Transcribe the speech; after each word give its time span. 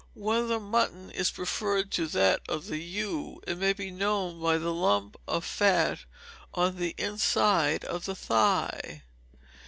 Wether 0.15 0.59
mutton 0.59 1.11
is 1.11 1.29
preferred 1.29 1.91
to 1.91 2.07
that 2.07 2.41
of 2.49 2.65
the 2.65 2.79
ewe; 2.79 3.39
it 3.45 3.59
may 3.59 3.71
be 3.71 3.91
known 3.91 4.41
by 4.41 4.57
the 4.57 4.73
lump 4.73 5.15
of 5.27 5.45
fat 5.45 6.05
on 6.55 6.77
the 6.77 6.95
inside 6.97 7.85
of 7.85 8.05
the 8.05 8.15
thigh. 8.15 9.03